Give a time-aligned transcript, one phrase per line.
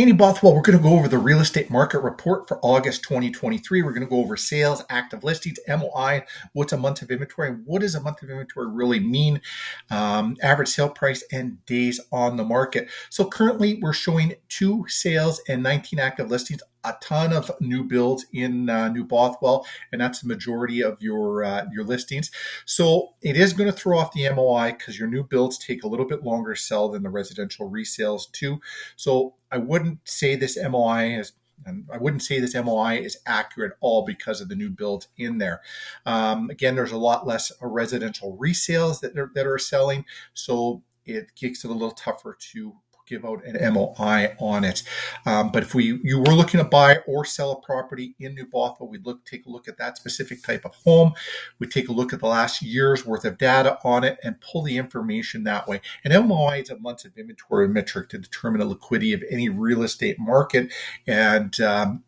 [0.00, 3.82] Haney Bothwell, we're going to go over the real estate market report for August 2023.
[3.82, 7.82] We're going to go over sales, active listings, MOI, what's a month of inventory, what
[7.82, 9.42] does a month of inventory really mean,
[9.90, 12.88] um, average sale price, and days on the market.
[13.10, 18.26] So currently, we're showing two sales and 19 active listings a ton of new builds
[18.32, 22.30] in uh, New Bothwell, and that's the majority of your uh, your listings.
[22.64, 25.88] So it is going to throw off the MOI because your new builds take a
[25.88, 28.60] little bit longer to sell than the residential resales too.
[28.96, 31.32] So I wouldn't say this MOI is
[31.66, 35.08] and I wouldn't say this MOI is accurate at all because of the new builds
[35.18, 35.60] in there.
[36.06, 41.30] Um, again, there's a lot less residential resales that are, that are selling, so it
[41.42, 42.74] makes it a little tougher to
[43.10, 44.82] give out an MOI on it.
[45.26, 48.46] Um, but if we you were looking to buy or sell a property in New
[48.46, 51.12] Bothwell, we'd look take a look at that specific type of home.
[51.58, 54.62] We take a look at the last year's worth of data on it and pull
[54.62, 55.80] the information that way.
[56.04, 59.82] An MOI is a months of inventory metric to determine the liquidity of any real
[59.82, 60.72] estate market
[61.06, 62.04] and um,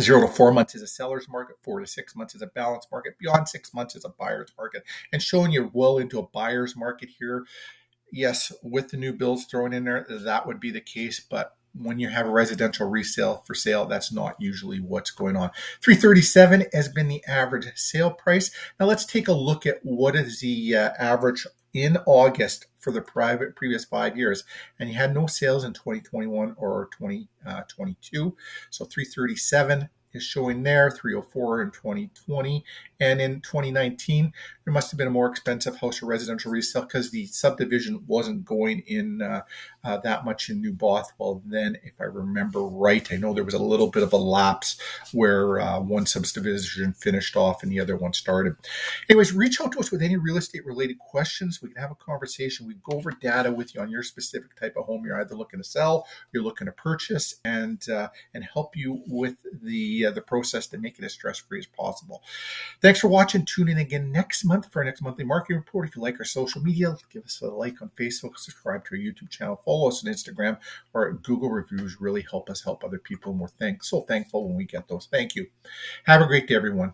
[0.00, 2.90] Zero to four months is a seller's market, four to six months is a balanced
[2.90, 4.82] market, beyond six months is a buyer's market.
[5.12, 7.44] And showing you well into a buyer's market here
[8.14, 11.20] yes, with the new bills thrown in there, that would be the case.
[11.20, 15.50] But when you have a residential resale for sale, that's not usually what's going on.
[15.82, 18.50] 337 has been the average sale price.
[18.78, 23.00] Now let's take a look at what is the uh, average in August for the
[23.00, 24.44] private previous five years.
[24.78, 28.26] And you had no sales in 2021 or 2022.
[28.26, 28.30] Uh,
[28.70, 32.64] so 337 is showing there, 304 in 2020.
[33.00, 34.32] And in 2019,
[34.64, 38.44] there must have been a more expensive house or residential resale because the subdivision wasn't
[38.44, 39.42] going in uh,
[39.84, 43.06] uh, that much in New Bothwell then, if I remember right.
[43.12, 44.80] I know there was a little bit of a lapse
[45.12, 48.56] where uh, one subdivision finished off and the other one started.
[49.08, 51.60] Anyways, reach out to us with any real estate related questions.
[51.60, 52.66] We can have a conversation.
[52.66, 55.60] We go over data with you on your specific type of home you're either looking
[55.60, 59.36] to sell, you're looking to purchase, and uh, and help you with
[60.04, 62.22] the uh, the process to make it as stress free as possible.
[62.80, 63.44] Thanks for watching.
[63.44, 65.88] Tune in again next month for our next monthly marketing report.
[65.88, 68.98] If you like our social media, give us a like on Facebook, subscribe to our
[68.98, 70.58] YouTube channel, follow us on Instagram.
[70.94, 74.56] Our Google reviews really help us help other people, and we're thank- so thankful when
[74.56, 75.06] we get those.
[75.10, 75.46] Thank you.
[76.04, 76.92] Have a great day, everyone.